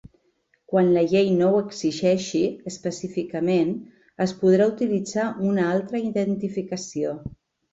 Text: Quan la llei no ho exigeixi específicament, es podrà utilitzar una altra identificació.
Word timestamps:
Quan 0.71 0.87
la 0.93 1.01
llei 1.11 1.27
no 1.41 1.49
ho 1.49 1.59
exigeixi 1.65 2.41
específicament, 2.71 3.75
es 4.27 4.35
podrà 4.41 4.69
utilitzar 4.73 5.29
una 5.51 5.69
altra 5.77 6.03
identificació. 6.11 7.17